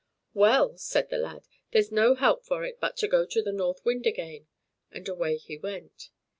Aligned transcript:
"Well," 0.33 0.75
said 0.79 1.11
the 1.11 1.19
lad, 1.19 1.47
"there's 1.73 1.91
no 1.91 2.15
help 2.15 2.43
for 2.43 2.65
it 2.65 2.79
but 2.79 2.97
to 2.97 3.07
go 3.07 3.23
to 3.27 3.39
the 3.39 3.51
North 3.53 3.85
Wind 3.85 4.07
again;" 4.07 4.47
and 4.89 5.07
away 5.07 5.37
he 5.37 5.57
went. 5.59 6.09